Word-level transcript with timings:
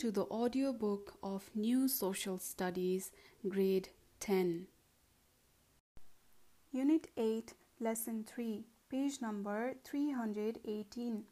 to 0.00 0.10
the 0.10 0.24
audiobook 0.30 1.12
of 1.22 1.50
New 1.54 1.86
Social 1.86 2.38
Studies, 2.38 3.12
Grade 3.46 3.90
10. 4.20 4.66
Unit 6.72 7.08
8, 7.18 7.52
Lesson 7.80 8.24
3, 8.24 8.64
page 8.90 9.20
number 9.20 9.74
318. 9.84 11.24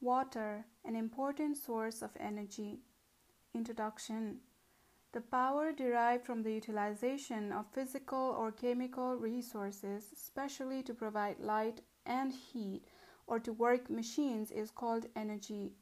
Water, 0.00 0.64
an 0.84 0.96
important 0.96 1.56
source 1.56 2.02
of 2.02 2.10
energy. 2.18 2.80
Introduction 3.54 4.40
The 5.12 5.20
power 5.20 5.70
derived 5.70 6.26
from 6.26 6.42
the 6.42 6.54
utilization 6.54 7.52
of 7.52 7.72
physical 7.72 8.34
or 8.36 8.50
chemical 8.50 9.14
resources, 9.14 10.06
especially 10.12 10.82
to 10.82 10.94
provide 10.94 11.38
light 11.38 11.80
and 12.06 12.32
heat 12.32 12.82
or 13.28 13.38
to 13.38 13.52
work 13.52 13.88
machines, 13.88 14.50
is 14.50 14.72
called 14.72 15.06
energy. 15.14 15.74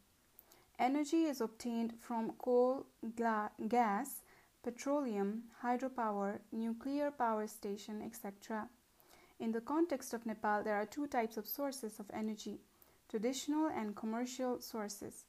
Energy 0.78 1.24
is 1.24 1.40
obtained 1.40 1.94
from 2.00 2.32
coal, 2.38 2.86
gla- 3.16 3.50
gas, 3.68 4.22
petroleum, 4.62 5.42
hydropower, 5.62 6.38
nuclear 6.52 7.10
power 7.10 7.46
station, 7.48 8.00
etc. 8.00 8.68
In 9.40 9.52
the 9.52 9.60
context 9.60 10.14
of 10.14 10.24
Nepal, 10.24 10.62
there 10.62 10.76
are 10.76 10.86
two 10.86 11.06
types 11.06 11.36
of 11.36 11.46
sources 11.46 11.98
of 11.98 12.10
energy 12.12 12.60
traditional 13.08 13.68
and 13.68 13.96
commercial 13.96 14.60
sources. 14.60 15.24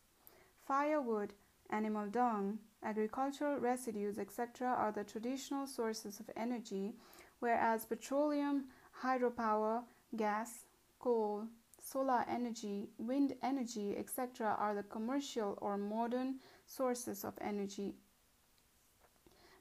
Firewood, 0.68 1.34
animal 1.70 2.08
dung, 2.08 2.60
agricultural 2.84 3.58
residues, 3.58 4.20
etc., 4.20 4.68
are 4.68 4.92
the 4.92 5.04
traditional 5.04 5.66
sources 5.66 6.20
of 6.20 6.30
energy, 6.36 6.94
whereas 7.40 7.86
petroleum, 7.86 8.66
hydropower, 9.02 9.84
gas, 10.16 10.66
coal, 11.00 11.48
solar 11.92 12.24
energy, 12.30 12.90
wind 12.98 13.34
energy, 13.42 13.98
etc., 13.98 14.56
are 14.60 14.76
the 14.76 14.84
commercial 14.84 15.58
or 15.62 15.78
modern 15.78 16.36
sources 16.66 17.24
of 17.24 17.34
energy. 17.42 17.96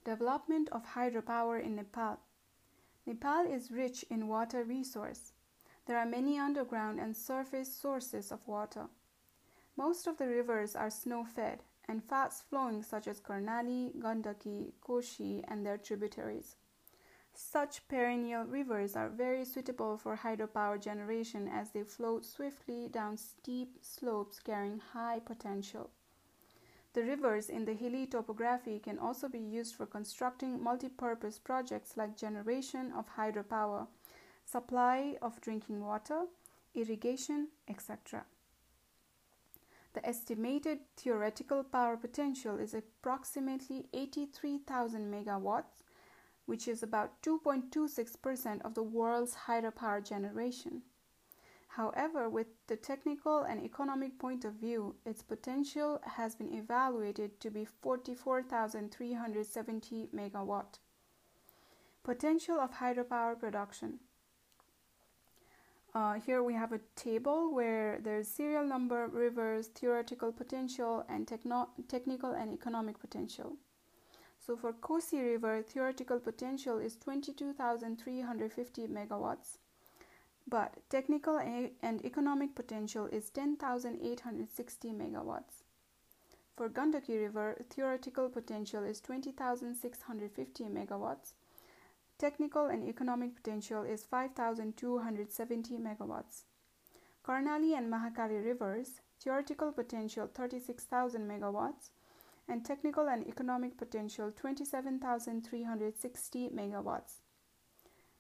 Development 0.05 0.69
of 0.71 0.95
hydropower 0.95 1.63
in 1.63 1.77
Nepal. 1.77 2.19
Nepal 3.07 3.47
is 3.47 3.71
rich 3.71 4.05
in 4.11 4.29
water 4.29 4.63
resource. 4.65 5.33
There 5.87 5.97
are 5.97 6.05
many 6.05 6.39
underground 6.39 7.01
and 7.01 7.17
surface 7.17 7.75
sources 7.75 8.31
of 8.31 8.47
water. 8.47 8.89
Most 9.77 10.07
of 10.07 10.19
the 10.19 10.29
rivers 10.29 10.77
are 10.77 10.91
snow 10.91 11.25
fed 11.25 11.63
and 11.89 12.05
fast 12.05 12.45
flowing, 12.51 12.83
such 12.83 13.09
as 13.09 13.21
Karnali, 13.21 13.95
Gandaki, 13.97 14.73
Koshi, 14.87 15.43
and 15.49 15.65
their 15.65 15.79
tributaries. 15.79 16.57
Such 17.41 17.87
perennial 17.87 18.43
rivers 18.43 18.97
are 18.97 19.09
very 19.09 19.45
suitable 19.45 19.97
for 19.97 20.17
hydropower 20.17 20.83
generation 20.83 21.47
as 21.47 21.71
they 21.71 21.85
flow 21.85 22.21
swiftly 22.21 22.89
down 22.89 23.17
steep 23.17 23.79
slopes 23.81 24.41
carrying 24.41 24.81
high 24.81 25.21
potential. 25.21 25.91
The 26.95 27.05
rivers 27.05 27.49
in 27.49 27.65
the 27.65 27.75
hilly 27.75 28.07
topography 28.09 28.81
can 28.81 28.99
also 28.99 29.29
be 29.29 29.39
used 29.39 29.77
for 29.77 29.87
constructing 29.87 30.61
multi-purpose 30.61 31.39
projects 31.39 31.97
like 31.97 32.17
generation 32.17 32.91
of 32.91 33.15
hydropower, 33.17 33.87
supply 34.45 35.17
of 35.23 35.41
drinking 35.41 35.85
water, 35.85 36.25
irrigation, 36.75 37.51
etc. 37.69 38.25
The 39.93 40.05
estimated 40.05 40.81
theoretical 40.97 41.63
power 41.63 41.97
potential 41.97 42.59
is 42.59 42.75
approximately 42.75 43.87
83,000 43.93 45.09
megawatts 45.09 45.85
which 46.49 46.67
is 46.67 46.83
about 46.83 47.23
2.26% 47.23 48.63
of 48.63 48.73
the 48.73 48.83
world's 48.83 49.37
hydropower 49.47 50.03
generation. 50.03 50.81
However, 51.69 52.31
with 52.31 52.47
the 52.69 52.77
technical 52.77 53.43
and 53.43 53.63
economic 53.63 54.19
point 54.19 54.47
of 54.47 54.55
view, 54.55 54.95
its 55.05 55.23
potential 55.23 56.01
has 56.05 56.35
been 56.35 56.55
evaluated 56.55 57.39
to 57.41 57.51
be 57.51 57.67
44,370 57.67 60.09
megawatt. 60.15 60.79
Potential 62.03 62.59
of 62.59 62.73
hydropower 62.73 63.39
production. 63.39 63.99
Uh, 65.95 66.15
here 66.15 66.43
we 66.43 66.55
have 66.55 66.73
a 66.73 66.81
table 66.97 67.53
where 67.53 68.01
there's 68.03 68.27
serial 68.27 68.65
number, 68.65 69.07
rivers, 69.07 69.67
theoretical 69.67 70.33
potential, 70.33 71.05
and 71.11 71.29
techno- 71.29 71.69
technical 71.89 72.33
and 72.33 72.55
economic 72.55 72.99
potential. 72.99 73.59
So 74.49 74.57
for 74.57 74.73
Kosi 74.73 75.21
River, 75.21 75.61
theoretical 75.61 76.19
potential 76.19 76.79
is 76.79 76.97
22,350 76.97 78.87
megawatts, 78.87 79.59
but 80.47 80.79
technical 80.89 81.37
and 81.37 82.03
economic 82.03 82.55
potential 82.55 83.05
is 83.13 83.29
10,860 83.29 84.93
megawatts. 84.95 85.65
For 86.57 86.71
Gandaki 86.71 87.21
River, 87.21 87.63
theoretical 87.69 88.31
potential 88.31 88.85
is 88.85 89.03
20,650 89.03 90.65
megawatts. 90.65 91.35
Technical 92.17 92.69
and 92.69 92.89
economic 92.89 93.37
potential 93.37 93.83
is 93.83 94.05
5,270 94.05 95.77
megawatts. 95.77 96.45
Karnali 97.23 97.77
and 97.77 97.93
Mahakali 97.93 98.43
rivers, 98.43 99.03
theoretical 99.21 99.73
potential 99.73 100.27
36,000 100.27 101.29
megawatts 101.29 101.91
and 102.49 102.65
technical 102.65 103.09
and 103.09 103.27
economic 103.27 103.77
potential 103.77 104.31
27,360 104.33 106.49
megawatts. 106.49 107.21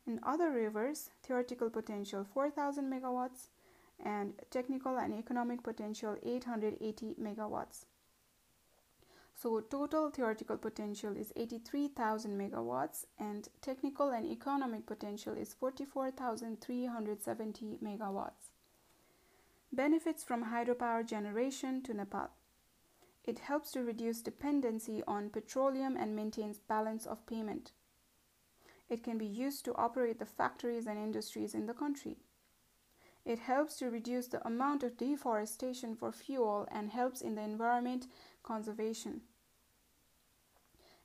In 0.06 0.21
other 0.22 0.50
rivers, 0.50 1.09
theoretical 1.22 1.71
potential 1.71 2.25
4,000 2.25 2.91
megawatts 2.91 3.49
and 4.05 4.34
technical 4.50 4.99
and 4.99 5.15
economic 5.15 5.62
potential 5.62 6.17
880 6.22 7.15
megawatts. 7.21 7.87
So 9.34 9.61
total 9.61 10.11
theoretical 10.11 10.56
potential 10.56 11.17
is 11.17 11.33
83,000 11.37 12.37
megawatts 12.37 13.06
and 13.19 13.49
technical 13.61 14.11
and 14.11 14.27
economic 14.27 14.87
potential 14.87 15.34
is 15.34 15.55
44,370 15.55 17.78
megawatts. 17.84 18.50
Benefits 19.72 20.25
from 20.25 20.47
hydropower 20.47 21.06
generation 21.06 21.83
to 21.83 21.94
Nepal. 21.94 22.31
It 23.28 23.41
helps 23.41 23.72
to 23.72 23.84
reduce 23.84 24.22
dependency 24.22 25.03
on 25.06 25.28
petroleum 25.28 25.99
and 25.99 26.16
maintains 26.16 26.61
balance 26.61 27.05
of 27.05 27.27
payment. 27.27 27.72
It 28.89 29.05
can 29.05 29.19
be 29.19 29.27
used 29.27 29.66
to 29.66 29.75
operate 29.75 30.19
the 30.19 30.25
factories 30.25 30.87
and 30.87 30.99
industries 30.99 31.53
in 31.53 31.67
the 31.67 31.75
country. 31.75 32.17
It 33.27 33.41
helps 33.41 33.77
to 33.81 33.91
reduce 33.91 34.28
the 34.28 34.47
amount 34.47 34.83
of 34.83 34.97
deforestation 34.97 35.94
for 35.94 36.11
fuel 36.11 36.67
and 36.72 36.88
helps 36.88 37.21
in 37.21 37.34
the 37.34 37.43
environment 37.43 38.06
conservation. 38.43 39.21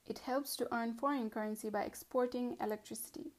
It 0.08 0.20
helps 0.20 0.56
to 0.56 0.74
earn 0.74 0.94
foreign 0.94 1.30
currency 1.30 1.70
by 1.70 1.82
exporting 1.82 2.56
electricity. 2.62 3.34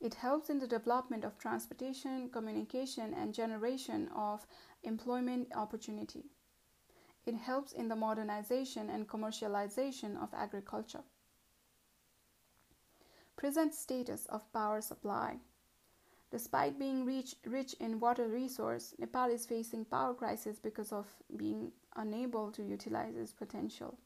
It 0.00 0.14
helps 0.14 0.50
in 0.50 0.58
the 0.58 0.66
development 0.66 1.22
of 1.22 1.38
transportation, 1.38 2.28
communication, 2.28 3.14
and 3.14 3.32
generation 3.32 4.08
of 4.16 4.48
employment 4.82 5.52
opportunity. 5.54 6.24
It 7.24 7.34
helps 7.34 7.72
in 7.72 7.88
the 7.88 7.96
modernization 7.96 8.90
and 8.90 9.08
commercialization 9.08 10.20
of 10.20 10.34
agriculture. 10.34 11.04
Present 13.36 13.74
status 13.74 14.26
of 14.26 14.52
power 14.52 14.80
supply. 14.80 15.38
Despite 16.30 16.78
being 16.78 17.04
rich, 17.04 17.36
rich 17.44 17.74
in 17.74 18.00
water 18.00 18.26
resource, 18.26 18.94
Nepal 18.98 19.30
is 19.30 19.46
facing 19.46 19.84
power 19.84 20.14
crisis 20.14 20.58
because 20.58 20.92
of 20.92 21.06
being 21.36 21.72
unable 21.94 22.50
to 22.52 22.62
utilize 22.62 23.14
its 23.16 23.32
potential. 23.32 23.98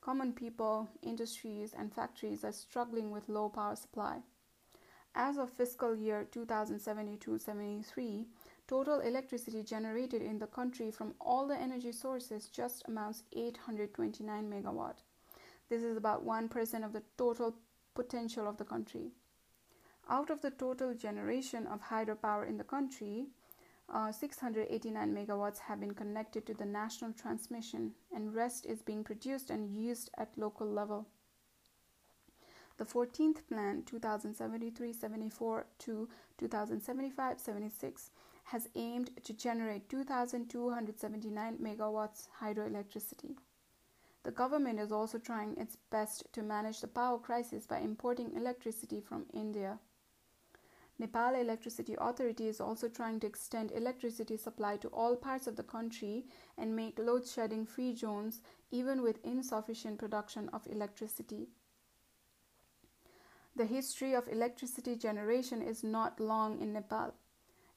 Common 0.00 0.32
people, 0.32 0.88
industries, 1.02 1.74
and 1.76 1.92
factories 1.92 2.44
are 2.44 2.52
struggling 2.52 3.10
with 3.10 3.28
low 3.28 3.48
power 3.48 3.76
supply. 3.76 4.20
As 5.14 5.36
of 5.36 5.50
fiscal 5.50 5.94
year 5.94 6.24
2072 6.30 7.38
73, 7.38 8.26
Total 8.70 9.00
electricity 9.00 9.64
generated 9.64 10.22
in 10.22 10.38
the 10.38 10.46
country 10.46 10.92
from 10.92 11.12
all 11.20 11.48
the 11.48 11.56
energy 11.56 11.90
sources 11.90 12.46
just 12.46 12.84
amounts 12.86 13.24
829 13.32 14.48
megawatt. 14.48 15.02
This 15.68 15.82
is 15.82 15.96
about 15.96 16.24
1% 16.24 16.84
of 16.84 16.92
the 16.92 17.02
total 17.18 17.56
potential 17.96 18.46
of 18.46 18.58
the 18.58 18.64
country. 18.64 19.10
Out 20.08 20.30
of 20.30 20.40
the 20.40 20.52
total 20.52 20.94
generation 20.94 21.66
of 21.66 21.82
hydropower 21.82 22.48
in 22.48 22.58
the 22.58 22.62
country, 22.62 23.26
uh, 23.92 24.12
689 24.12 25.16
megawatts 25.16 25.58
have 25.58 25.80
been 25.80 25.94
connected 25.94 26.46
to 26.46 26.54
the 26.54 26.64
national 26.64 27.12
transmission 27.12 27.90
and 28.14 28.36
rest 28.36 28.66
is 28.66 28.82
being 28.82 29.02
produced 29.02 29.50
and 29.50 29.74
used 29.74 30.10
at 30.16 30.38
local 30.38 30.68
level. 30.68 31.08
The 32.76 32.84
14th 32.84 33.48
plan 33.48 33.82
2073-74 33.82 35.64
to 35.80 36.08
2075-76 36.40 38.10
has 38.50 38.68
aimed 38.74 39.10
to 39.22 39.32
generate 39.32 39.88
2,279 39.88 41.58
megawatts 41.58 42.26
hydroelectricity. 42.40 43.36
The 44.24 44.32
government 44.32 44.80
is 44.80 44.90
also 44.90 45.18
trying 45.18 45.56
its 45.56 45.76
best 45.90 46.24
to 46.32 46.42
manage 46.42 46.80
the 46.80 46.88
power 46.88 47.18
crisis 47.18 47.64
by 47.64 47.78
importing 47.78 48.34
electricity 48.34 49.00
from 49.00 49.26
India. 49.32 49.78
Nepal 50.98 51.36
Electricity 51.36 51.94
Authority 51.96 52.48
is 52.48 52.60
also 52.60 52.88
trying 52.88 53.20
to 53.20 53.28
extend 53.28 53.70
electricity 53.70 54.36
supply 54.36 54.76
to 54.78 54.88
all 54.88 55.14
parts 55.14 55.46
of 55.46 55.54
the 55.54 55.62
country 55.62 56.24
and 56.58 56.74
make 56.74 56.98
load 56.98 57.24
shedding 57.28 57.64
free 57.64 57.94
zones 57.94 58.42
even 58.72 59.00
with 59.00 59.24
insufficient 59.24 59.96
production 59.96 60.50
of 60.52 60.66
electricity. 60.66 61.46
The 63.54 63.66
history 63.66 64.12
of 64.12 64.26
electricity 64.26 64.96
generation 64.96 65.62
is 65.62 65.84
not 65.84 66.18
long 66.18 66.60
in 66.60 66.72
Nepal. 66.72 67.14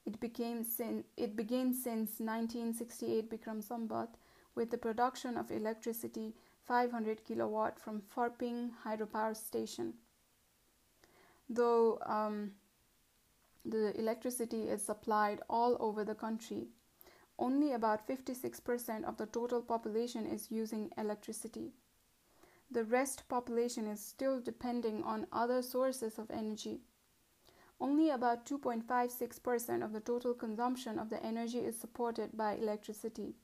It, 0.05 0.19
became 0.19 0.63
sin- 0.63 1.05
it 1.15 1.35
began 1.35 1.73
since 1.73 2.19
1968 2.19 3.29
Bikram 3.29 3.63
Sambat 3.63 4.09
with 4.55 4.69
the 4.69 4.77
production 4.77 5.37
of 5.37 5.51
electricity 5.51 6.35
500 6.65 7.23
kilowatt 7.25 7.79
from 7.79 8.01
Pharping 8.01 8.71
hydropower 8.85 9.35
station. 9.35 9.93
Though 11.49 11.99
um, 12.05 12.51
the 13.65 13.97
electricity 13.97 14.69
is 14.69 14.81
supplied 14.81 15.41
all 15.49 15.77
over 15.79 16.03
the 16.03 16.15
country, 16.15 16.67
only 17.39 17.73
about 17.73 18.07
56% 18.07 19.03
of 19.03 19.17
the 19.17 19.25
total 19.25 19.61
population 19.61 20.25
is 20.25 20.51
using 20.51 20.91
electricity. 20.97 21.73
The 22.71 22.83
rest 22.83 23.27
population 23.27 23.87
is 23.87 23.99
still 23.99 24.39
depending 24.39 25.03
on 25.03 25.27
other 25.31 25.61
sources 25.61 26.17
of 26.17 26.31
energy. 26.31 26.81
Only 27.79 28.09
about 28.09 28.45
2.56% 28.45 29.83
of 29.83 29.91
the 29.91 29.99
total 29.99 30.33
consumption 30.33 30.99
of 30.99 31.09
the 31.09 31.23
energy 31.23 31.59
is 31.59 31.77
supported 31.79 32.37
by 32.37 32.55
electricity. 32.55 33.35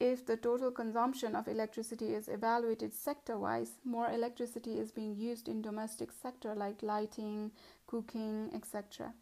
If 0.00 0.26
the 0.26 0.36
total 0.36 0.72
consumption 0.72 1.36
of 1.36 1.46
electricity 1.46 2.12
is 2.12 2.28
evaluated 2.28 2.92
sector 2.92 3.38
wise, 3.38 3.78
more 3.84 4.10
electricity 4.10 4.78
is 4.78 4.90
being 4.90 5.14
used 5.14 5.48
in 5.48 5.62
domestic 5.62 6.10
sector 6.10 6.54
like 6.56 6.82
lighting, 6.82 7.52
cooking, 7.86 8.50
etc. 8.52 9.14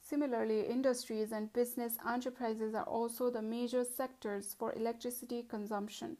Similarly, 0.00 0.66
industries 0.66 1.30
and 1.30 1.52
business 1.52 1.96
enterprises 2.04 2.74
are 2.74 2.84
also 2.84 3.30
the 3.30 3.42
major 3.42 3.84
sectors 3.84 4.52
for 4.52 4.72
electricity 4.72 5.44
consumption. 5.44 6.16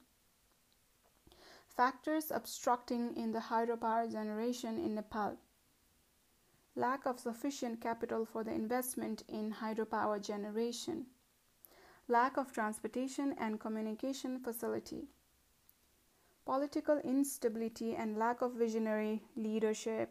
Factors 1.67 2.31
obstructing 2.31 3.17
in 3.17 3.33
the 3.33 3.41
hydropower 3.41 4.11
generation 4.11 4.79
in 4.79 4.95
Nepal 4.95 5.37
lack 6.75 7.05
of 7.05 7.21
sufficient 7.21 7.81
capital 7.81 8.25
for 8.25 8.43
the 8.45 8.53
investment 8.53 9.23
in 9.29 9.53
hydropower 9.53 10.21
generation, 10.25 11.07
lack 12.09 12.37
of 12.37 12.53
transportation 12.53 13.35
and 13.39 13.61
communication 13.61 14.39
facility, 14.39 15.09
political 16.47 16.99
instability 16.99 17.95
and 17.95 18.17
lack 18.17 18.41
of 18.41 18.55
visionary 18.55 19.23
leadership, 19.37 20.11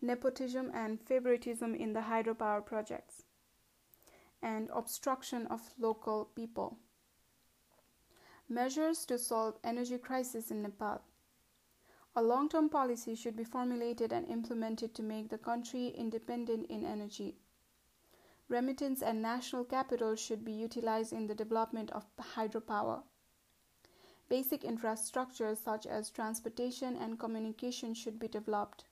nepotism 0.00 0.70
and 0.74 1.00
favoritism 1.00 1.74
in 1.74 1.92
the 1.92 2.00
hydropower 2.00 2.64
projects, 2.64 3.24
and 4.42 4.70
obstruction 4.74 5.46
of 5.48 5.60
local 5.78 6.30
people. 6.34 6.78
Measures 8.48 9.04
to 9.04 9.18
solve 9.18 9.58
energy 9.64 9.98
crisis 9.98 10.50
in 10.50 10.62
Nepal. 10.62 11.02
A 12.18 12.22
long 12.22 12.48
term 12.48 12.70
policy 12.70 13.14
should 13.14 13.36
be 13.36 13.44
formulated 13.44 14.10
and 14.10 14.26
implemented 14.26 14.94
to 14.94 15.02
make 15.02 15.28
the 15.28 15.36
country 15.36 15.88
independent 15.88 16.66
in 16.70 16.82
energy. 16.82 17.36
Remittance 18.48 19.02
and 19.02 19.20
national 19.20 19.64
capital 19.64 20.16
should 20.16 20.42
be 20.42 20.52
utilized 20.52 21.12
in 21.12 21.26
the 21.26 21.34
development 21.34 21.90
of 21.90 22.06
hydropower. 22.16 23.02
Basic 24.30 24.62
infrastructures 24.62 25.58
such 25.58 25.86
as 25.86 26.08
transportation 26.08 26.96
and 26.96 27.18
communication 27.18 27.92
should 27.92 28.18
be 28.18 28.28
developed. 28.28 28.84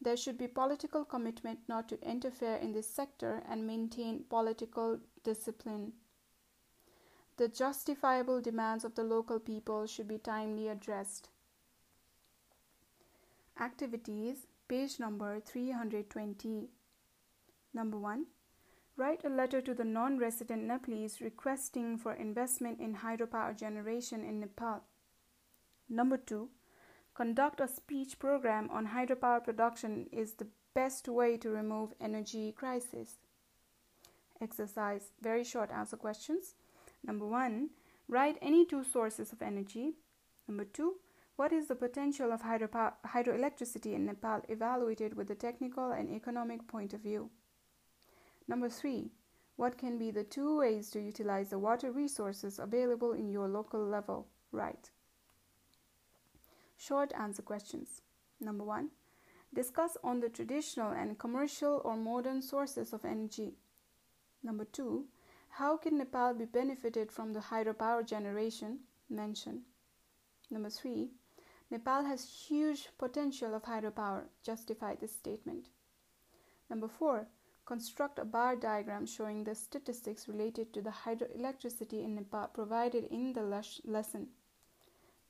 There 0.00 0.16
should 0.16 0.36
be 0.36 0.48
political 0.48 1.04
commitment 1.04 1.60
not 1.68 1.88
to 1.90 2.02
interfere 2.02 2.56
in 2.56 2.72
this 2.72 2.90
sector 2.90 3.44
and 3.48 3.64
maintain 3.64 4.24
political 4.28 4.98
discipline. 5.22 5.92
The 7.36 7.46
justifiable 7.46 8.40
demands 8.40 8.84
of 8.84 8.96
the 8.96 9.04
local 9.04 9.38
people 9.38 9.86
should 9.86 10.08
be 10.08 10.18
timely 10.18 10.66
addressed. 10.66 11.28
Activities, 13.60 14.48
page 14.66 14.98
number 14.98 15.38
320. 15.38 16.70
Number 17.72 17.98
1. 17.98 18.26
Write 18.96 19.24
a 19.24 19.28
letter 19.28 19.60
to 19.60 19.74
the 19.74 19.84
non 19.84 20.18
resident 20.18 20.64
Nepalese 20.64 21.20
requesting 21.20 21.96
for 21.96 22.14
investment 22.14 22.80
in 22.80 22.96
hydropower 22.96 23.56
generation 23.56 24.24
in 24.24 24.40
Nepal. 24.40 24.82
Number 25.88 26.16
2. 26.16 26.48
Conduct 27.14 27.60
a 27.60 27.68
speech 27.68 28.18
program 28.18 28.68
on 28.72 28.88
hydropower 28.88 29.42
production 29.42 30.08
is 30.10 30.34
the 30.34 30.48
best 30.74 31.08
way 31.08 31.36
to 31.36 31.48
remove 31.48 31.94
energy 32.00 32.50
crisis. 32.50 33.18
Exercise 34.40 35.12
very 35.22 35.44
short 35.44 35.70
answer 35.70 35.96
questions. 35.96 36.54
Number 37.06 37.26
1. 37.26 37.70
Write 38.08 38.36
any 38.42 38.66
two 38.66 38.82
sources 38.82 39.32
of 39.32 39.42
energy. 39.42 39.92
Number 40.48 40.64
2 40.64 40.96
what 41.36 41.52
is 41.52 41.66
the 41.66 41.74
potential 41.74 42.32
of 42.32 42.42
hydroelectricity 42.42 43.94
in 43.94 44.06
Nepal 44.06 44.42
evaluated 44.48 45.14
with 45.14 45.28
the 45.28 45.34
technical 45.34 45.90
and 45.90 46.08
economic 46.10 46.66
point 46.68 46.94
of 46.94 47.00
view? 47.00 47.30
Number 48.46 48.68
three, 48.68 49.10
what 49.56 49.76
can 49.78 49.98
be 49.98 50.10
the 50.10 50.24
two 50.24 50.58
ways 50.58 50.90
to 50.90 51.00
utilize 51.00 51.50
the 51.50 51.58
water 51.58 51.90
resources 51.90 52.58
available 52.58 53.12
in 53.12 53.28
your 53.28 53.48
local 53.48 53.84
level? 53.84 54.28
Right. 54.52 54.90
Short 56.76 57.12
answer 57.18 57.42
questions. 57.42 58.02
Number 58.40 58.64
one, 58.64 58.90
discuss 59.52 59.96
on 60.04 60.20
the 60.20 60.28
traditional 60.28 60.92
and 60.92 61.18
commercial 61.18 61.80
or 61.84 61.96
modern 61.96 62.42
sources 62.42 62.92
of 62.92 63.04
energy. 63.04 63.54
Number 64.42 64.64
two, 64.64 65.06
how 65.48 65.76
can 65.76 65.98
Nepal 65.98 66.34
be 66.34 66.44
benefited 66.44 67.10
from 67.10 67.32
the 67.32 67.40
hydropower 67.40 68.06
generation? 68.06 68.80
Mention. 69.08 69.62
Number 70.50 70.68
three, 70.68 71.10
Nepal 71.70 72.04
has 72.04 72.46
huge 72.48 72.88
potential 72.98 73.54
of 73.54 73.64
hydropower. 73.64 74.24
Justify 74.42 74.94
this 74.94 75.14
statement. 75.14 75.68
Number 76.70 76.88
four, 76.88 77.26
construct 77.66 78.18
a 78.18 78.24
bar 78.24 78.56
diagram 78.56 79.06
showing 79.06 79.44
the 79.44 79.54
statistics 79.54 80.28
related 80.28 80.72
to 80.72 80.82
the 80.82 80.90
hydroelectricity 80.90 82.04
in 82.04 82.14
Nepal 82.14 82.48
provided 82.48 83.04
in 83.04 83.32
the 83.32 83.42
lesson. 83.84 84.28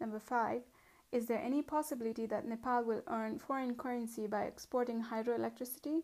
Number 0.01 0.19
five, 0.19 0.63
is 1.13 1.27
there 1.27 1.41
any 1.41 1.63
possibility 1.63 2.27
that 2.27 2.47
Nepal 2.47 2.83
will 2.83 3.03
earn 3.07 3.39
foreign 3.39 3.77
currency 3.77 4.27
by 4.27 4.43
exporting 4.43 5.05
hydroelectricity? 5.05 6.03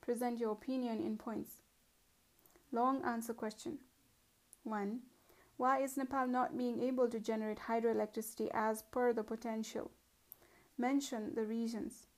Present 0.00 0.38
your 0.38 0.52
opinion 0.52 1.00
in 1.00 1.18
points. 1.18 1.62
Long 2.70 3.02
answer 3.04 3.34
question. 3.34 3.78
1. 4.62 5.00
Why 5.56 5.80
is 5.80 5.96
Nepal 5.96 6.26
not 6.26 6.56
being 6.56 6.82
able 6.82 7.08
to 7.08 7.18
generate 7.18 7.60
hydroelectricity 7.60 8.50
as 8.52 8.82
per 8.82 9.12
the 9.12 9.24
potential? 9.24 9.90
Mention 10.76 11.34
the 11.34 11.44
reasons. 11.44 12.08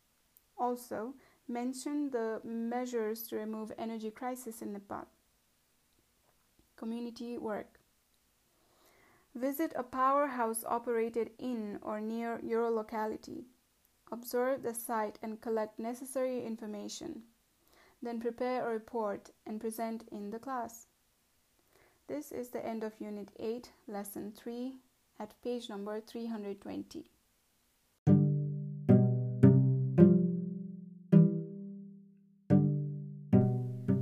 Also, 0.57 1.14
mention 1.47 2.11
the 2.11 2.40
measures 2.42 3.23
to 3.28 3.37
remove 3.37 3.73
energy 3.78 4.11
crisis 4.11 4.61
in 4.61 4.73
Nepal. 4.73 5.07
Community 6.76 7.38
work. 7.38 7.78
Visit 9.35 9.73
a 9.76 9.85
powerhouse 9.85 10.64
operated 10.66 11.30
in 11.38 11.78
or 11.83 12.00
near 12.00 12.40
your 12.42 12.71
locality. 12.71 13.45
Observe 14.11 14.62
the 14.62 14.75
site 14.75 15.18
and 15.23 15.40
collect 15.40 15.78
necessary 15.78 16.45
information. 16.45 17.23
Then 18.02 18.21
prepare 18.21 18.66
a 18.66 18.73
report 18.73 19.30
and 19.47 19.61
present 19.61 20.09
in 20.11 20.30
the 20.30 20.38
class. 20.40 20.87
This 22.09 22.33
is 22.33 22.49
the 22.49 22.65
end 22.65 22.85
of 22.85 22.95
Unit 23.00 23.31
8, 23.38 23.71
Lesson 23.87 24.33
3 24.35 24.77
at 25.21 25.35
page 25.43 25.69
number 25.69 26.00
320. 26.00 27.11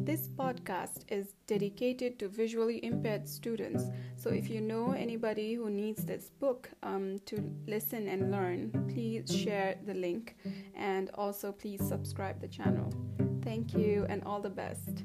This 0.05 0.29
podcast 0.29 1.03
is 1.09 1.35
dedicated 1.49 2.21
to 2.21 2.29
visually 2.29 2.85
impaired 2.85 3.29
students. 3.29 3.87
So, 4.15 4.31
if 4.31 4.49
you 4.49 4.61
know 4.61 4.93
anybody 4.93 5.55
who 5.55 5.69
needs 5.69 6.05
this 6.05 6.31
book 6.31 6.71
um, 6.85 7.19
to 7.27 7.43
listen 7.67 8.07
and 8.07 8.31
learn, 8.31 8.71
please 8.89 9.37
share 9.37 9.79
the 9.85 9.95
link 9.95 10.37
and 10.77 11.11
also 11.15 11.51
please 11.51 11.83
subscribe 11.85 12.41
the 12.41 12.47
channel. 12.47 12.89
Thank 13.43 13.75
you 13.75 14.07
and 14.09 14.23
all 14.23 14.41
the 14.41 14.49
best. 14.49 15.03